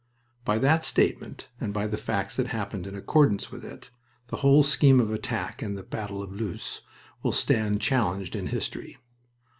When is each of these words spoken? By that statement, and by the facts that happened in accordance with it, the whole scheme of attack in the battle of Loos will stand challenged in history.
By 0.43 0.57
that 0.57 0.83
statement, 0.83 1.47
and 1.59 1.71
by 1.75 1.85
the 1.85 1.95
facts 1.95 2.35
that 2.37 2.47
happened 2.47 2.87
in 2.87 2.95
accordance 2.95 3.51
with 3.51 3.63
it, 3.63 3.91
the 4.29 4.37
whole 4.37 4.63
scheme 4.63 4.99
of 4.99 5.11
attack 5.11 5.61
in 5.61 5.75
the 5.75 5.83
battle 5.83 6.23
of 6.23 6.33
Loos 6.33 6.81
will 7.21 7.31
stand 7.33 7.81
challenged 7.81 8.35
in 8.35 8.47
history. 8.47 8.97